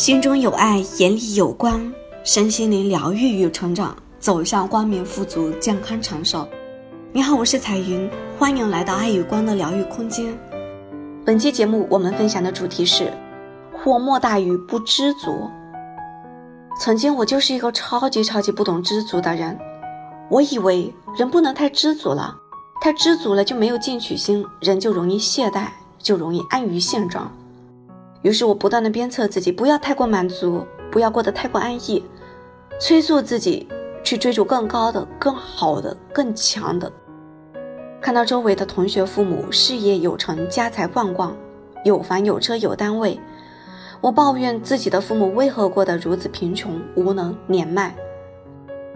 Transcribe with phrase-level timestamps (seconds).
[0.00, 1.78] 心中有爱，眼里有光，
[2.24, 6.48] 身心灵疗愈与成长，走向光明、富足、健康、长寿。
[7.12, 10.34] 你好，我是彩云，欢迎来到爱与光的疗愈空间。
[11.22, 13.12] 本期节目我们分享的主题是：
[13.74, 15.50] 祸莫大于不知足。
[16.80, 19.58] 曾经我就是一个超级超级不懂知足的人，
[20.30, 22.34] 我以为人不能太知足了，
[22.80, 25.66] 太知足了就没有进取心，人就容易懈怠，
[25.98, 27.30] 就容易安于现状。
[28.22, 32.04] 于是我不断的鞭策自己，不要太过满足，不要过得太过安逸，
[32.78, 33.66] 催促自己
[34.04, 36.90] 去追逐更高的、更好的、更强的。
[38.00, 41.34] 看到周围的同学父母事业有成、家财万贯、
[41.84, 43.18] 有房有车有单位，
[44.00, 47.94] 我抱怨自己的父母为何过得如此贫穷、无能、年迈。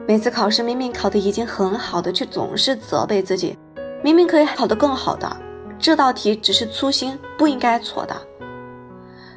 [0.06, 3.56] 每次考试明明考得已经很好的，却总是责备自己，
[4.02, 5.34] 明明可以考得更好的，
[5.78, 8.14] 这道题只是粗心，不应该错的。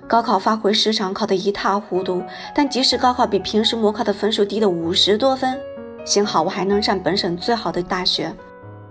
[0.07, 2.23] 高考发挥失常，考得一塌糊涂。
[2.55, 5.59] 但即使高考比平时模考的分数低了五十多分，
[6.05, 8.33] 幸好我还能上本省最好的大学，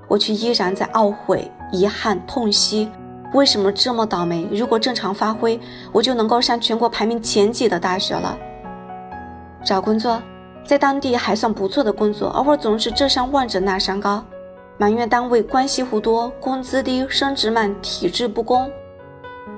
[0.09, 2.91] 我却依然在懊悔、遗憾、痛惜，
[3.33, 4.47] 为什么这么倒霉？
[4.53, 5.59] 如果正常发挥，
[5.91, 8.39] 我就能够上全国排名前几的大学了。
[9.65, 10.23] 找工作，
[10.67, 14.23] 在当地还算不错的工作，而我总是这山望着那山高，
[14.77, 18.71] 埋怨单位关系户多，工资低，升职慢，体制不公。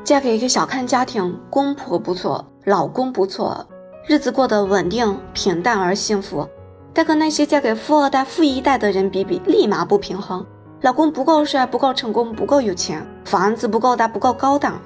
[0.08, 3.66] 嫁给一个小康家庭，公婆不错，老公不错，
[4.06, 6.48] 日子过得稳定、平淡而幸福。
[6.94, 10.42] 但和那些嫁给富二代、富一代的人比比，立马不平衡。
[10.80, 14.80] 老公不够帅，不够成功，不够有钱，房子不够大，不够高档。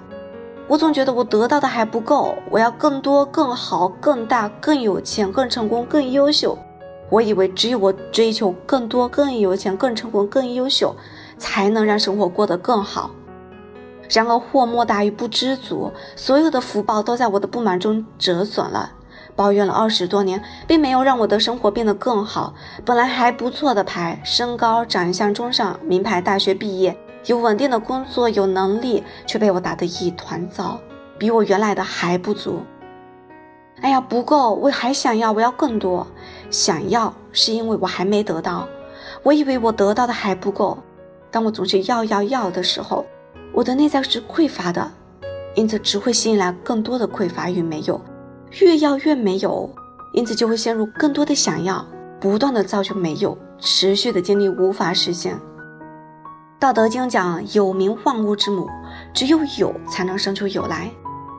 [0.67, 6.59] 我总觉得我得到的还不够，我要更多、更好、更大、更有钱、更成功、更优秀。
[7.11, 10.92] 我以为只有我追求更多、更有钱、更成功、更优秀，
[11.39, 13.12] 才能让生活过得更好。
[14.08, 18.92] 然而祸莫大于不知足，所有的福报都在我的不满中折损了。
[19.34, 22.53] 抱怨了二十多年，并没有让我的生活变得更好。
[22.84, 30.79] 本来还不错的牌，身高、长相中上，名牌大学毕业，有稳定的工作，有能力，却被我打得一团糟，
[31.19, 32.61] 比我原来的还不足。
[33.80, 36.07] 哎呀，不够，我还想要，我要更多。
[36.51, 38.69] 想要是因为我还没得到，
[39.23, 40.77] 我以为我得到的还不够。
[41.30, 43.07] 当我总是要要要的时候。
[43.55, 44.90] 我的内在是匮乏的，
[45.55, 48.01] 因此只会吸引来更多的匮乏与没有，
[48.61, 49.68] 越要越没有，
[50.14, 51.86] 因此就会陷入更多的想要，
[52.18, 55.39] 不断的造就没有，持续的经历无法实现。
[56.58, 58.67] 道德经讲有名万物之母，
[59.13, 60.90] 只有有才能生出有来，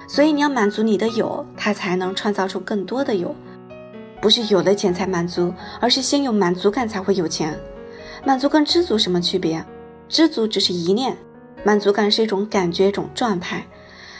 [0.07, 3.33] 所以你要满足你的有，它才能创造出更多的有，
[4.21, 7.57] 不是有了钱才满足，而是先有满足感才会有钱。
[8.23, 9.65] 满足跟知足什么区别？
[10.07, 11.17] 知足只是一念。
[11.63, 13.63] 满足感是一种感觉，一种状态。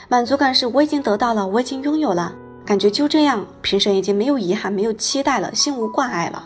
[0.08, 2.34] 满足感是我已经得到了，我已经拥有了，
[2.64, 6.42] 感觉就这样，平生已经没有遗憾，没有期待了，心无挂碍了。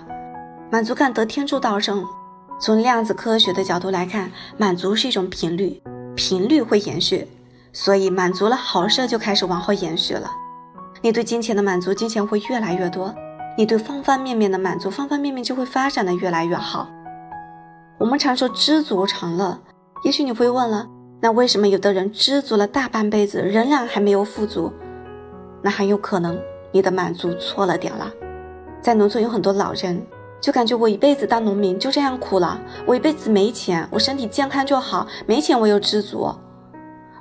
[0.70, 2.04] 满足感得天助道生。
[2.60, 5.81] 从量子科学的角度来看，满足是一种频率，
[6.16, 7.26] 频率会延续，
[7.72, 10.28] 所以满足了，好事就开始往后延续了。
[11.00, 13.15] 你对金钱的满足，金钱会越来越多；
[13.56, 16.88] 你对方方面面的满足，方方面面就会发展的越来越好。
[17.98, 19.56] 我们常说知足常乐。
[20.04, 20.88] 也许你会问了，
[21.20, 24.72] 那为什么有的人知足了大半辈子，仍然还没有富足？
[25.60, 26.38] 那很有可能
[26.70, 28.12] 你的满足错了点了。
[28.81, 30.00] 在农村有很多老人，
[30.41, 36.32] 就感觉我一辈子当农民就这样苦了，我一辈子没钱，我身体健康就好，没钱我又知足。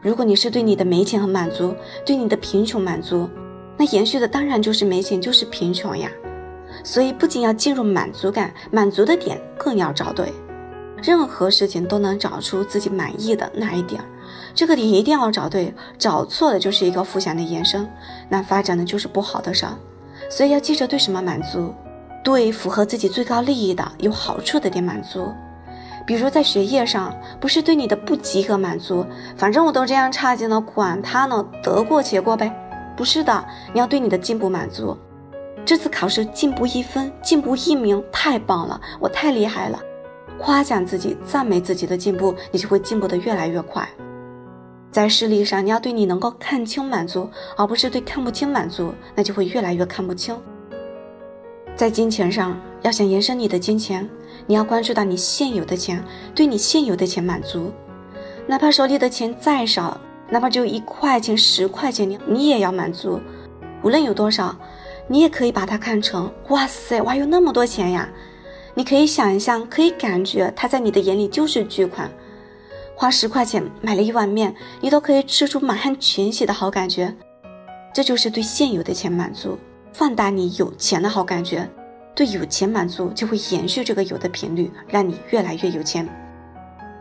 [0.01, 1.73] 如果你是对你的没钱很满足，
[2.05, 3.27] 对你的贫穷满足，
[3.75, 6.09] 那延续的当然就是没钱，就是贫穷呀。
[6.83, 10.31] 所以不仅要进入满足感，满足的点更要找对。
[11.01, 14.05] 任何事情都能找出自己满意的那一点儿，
[14.53, 17.87] 这个点一定要找对，找错了就是一个负向的延伸，
[18.29, 19.73] 那发展的就是不好的事儿。
[20.29, 21.73] 所以要记着对什么满足，
[22.23, 25.31] 对符合自己最高利益的、有好处的点满足。
[26.05, 32.51] 比如在学业上，不是对你的不及格满足，反正我都这样差劲了，管他呢，得过且过呗。
[32.95, 34.97] 不是的，你要对你的进步满足。
[35.65, 39.79] 这次考试进步一分，进步一名，太棒了，我太厉害了。
[40.39, 43.87] 夸奖自己，赞美自己的进步，你就会进步的越来越快。
[44.91, 50.35] 在视力上，你要对你能够看清满足，而不是对看不清满足，那就会越来越看不清。
[51.75, 54.09] 在金钱上，要想延伸你的金钱，
[54.47, 56.03] 你要关注到你现有的钱，
[56.33, 57.71] 对你现有的钱满足，
[58.47, 59.99] 哪怕手里的钱再少，
[60.29, 63.19] 哪怕只有一块钱、十块钱，你你也要满足。
[63.83, 64.55] 无论有多少，
[65.07, 68.09] 你也可以把它看成，哇塞，我还有那么多钱呀！
[68.77, 72.07] 你可以想一想，可以感觉，它在你的眼里就是巨款。
[72.95, 77.11] 花十块钱买了一碗面，你都可以吃出满汉全席的好感觉。
[77.91, 79.57] 这就是对现有的钱满足，
[79.93, 81.67] 放大你有钱的好感觉，
[82.15, 86.07] 对有钱满足就会延续这个有的频率，让你越来越有钱。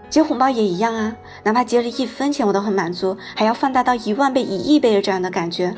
[0.09, 1.15] 接红包也一样啊，
[1.45, 5.77] 哪怕接了一分钱我都很满足，还要放大到一万倍、一亿倍的这样的感觉。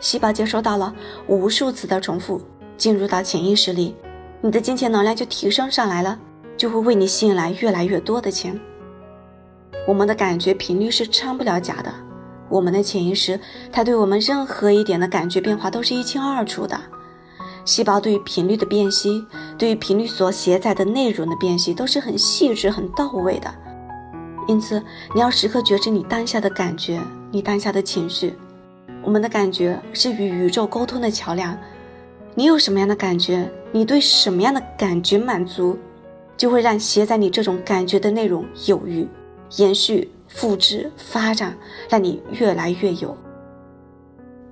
[0.00, 0.94] 细胞接收到了
[1.28, 2.42] 无数次的重复，
[2.76, 3.94] 进入到潜意识里，
[4.44, 6.18] 你的金钱能量就提升上来了，
[6.54, 8.60] 就会为你吸引来越来越多的钱。
[9.88, 11.90] 我们的感觉频率是掺不了假的，
[12.50, 13.40] 我们的潜意识
[13.72, 16.78] 它对我们任何一点的感觉变化都是一清二楚的。
[17.64, 19.26] 细胞对于频率的辨析，
[19.56, 23.50] 对于频率所携载的内容的辨析，都是很细致、很到位的。
[24.46, 24.78] 因此，
[25.14, 27.00] 你要时刻觉知你当下的感觉，
[27.30, 28.34] 你当下的情绪。
[29.02, 31.56] 我们的感觉是与宇宙沟通的桥梁。
[32.34, 35.78] 你有什么样的感觉，你对什么样的感觉满足，
[36.36, 39.08] 就会让携在你这种感觉的内容有余、
[39.56, 41.56] 延续、复制、发展，
[41.88, 43.16] 让你越来越有。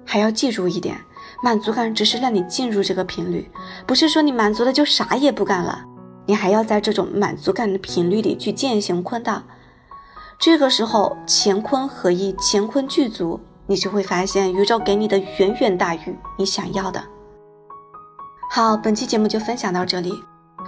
[0.04, 0.96] 还要记住一点。
[1.44, 3.50] 满足感只是让你进入这个频率，
[3.84, 5.84] 不是说你满足了就啥也不干了。
[6.24, 9.42] 你还要在这种满足感的频率里去践行坤道。
[10.38, 17.02] 这个时候乾坤合一，乾坤具足，你就会发现宇宙给你的远远大于你想要的。
[18.54, 20.22] 好，本期节目就分享到这里。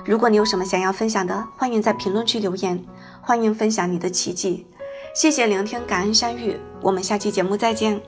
[0.07, 2.83] 如果你有什么想要分享的，欢迎在评论区留言，
[3.21, 4.67] 欢迎分享你的奇迹。
[5.15, 8.01] 谢谢聆听，感恩相遇，我们下期节目再见。